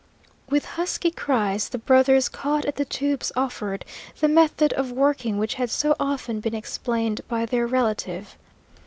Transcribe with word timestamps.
With 0.49 0.65
husky 0.65 1.11
cries 1.11 1.69
the 1.69 1.77
brothers 1.77 2.27
caught 2.27 2.65
at 2.65 2.77
the 2.77 2.85
tubes 2.85 3.31
offered, 3.35 3.85
the 4.19 4.27
method 4.27 4.73
of 4.73 4.91
working 4.91 5.37
which 5.37 5.53
had 5.53 5.69
so 5.69 5.95
often 5.99 6.39
been 6.39 6.55
explained 6.55 7.21
by 7.27 7.45
their 7.45 7.67
relative. 7.67 8.35